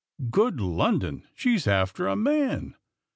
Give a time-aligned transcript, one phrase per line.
[0.31, 1.27] Good London!
[1.35, 2.73] she's after a man!